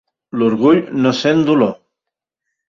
L'orgull 0.37 0.81
no 1.03 1.11
sent 1.19 1.45
dolor. 1.51 1.77